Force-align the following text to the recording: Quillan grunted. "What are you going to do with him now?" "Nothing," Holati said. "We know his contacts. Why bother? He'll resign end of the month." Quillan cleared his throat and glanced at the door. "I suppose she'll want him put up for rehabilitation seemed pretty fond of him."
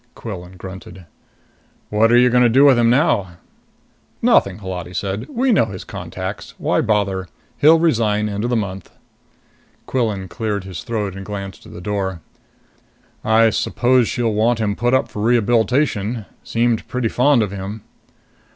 Quillan 0.15 0.57
grunted. 0.57 1.05
"What 1.91 2.11
are 2.11 2.17
you 2.17 2.31
going 2.31 2.41
to 2.41 2.49
do 2.49 2.65
with 2.65 2.75
him 2.75 2.89
now?" 2.89 3.33
"Nothing," 4.19 4.57
Holati 4.57 4.95
said. 4.95 5.27
"We 5.29 5.51
know 5.51 5.65
his 5.65 5.83
contacts. 5.83 6.55
Why 6.57 6.81
bother? 6.81 7.27
He'll 7.59 7.77
resign 7.77 8.27
end 8.27 8.43
of 8.43 8.49
the 8.49 8.55
month." 8.55 8.89
Quillan 9.85 10.27
cleared 10.27 10.63
his 10.63 10.81
throat 10.81 11.15
and 11.15 11.23
glanced 11.23 11.67
at 11.67 11.73
the 11.73 11.81
door. 11.81 12.19
"I 13.23 13.51
suppose 13.51 14.07
she'll 14.07 14.33
want 14.33 14.57
him 14.57 14.75
put 14.75 14.95
up 14.95 15.07
for 15.07 15.21
rehabilitation 15.21 16.25
seemed 16.43 16.87
pretty 16.87 17.07
fond 17.07 17.43
of 17.43 17.51
him." 17.51 17.83